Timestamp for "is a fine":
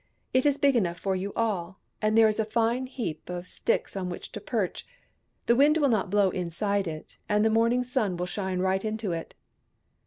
2.27-2.87